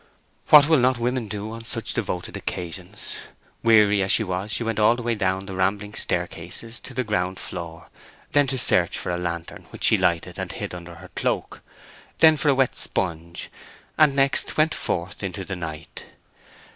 [0.49, 3.17] What will not women do on such devoted occasions?
[3.61, 7.03] weary as she was she went all the way down the rambling staircases to the
[7.03, 7.91] ground floor,
[8.31, 11.61] then to search for a lantern, which she lighted and hid under her cloak;
[12.17, 13.51] then for a wet sponge,
[13.95, 16.05] and next went forth into the night.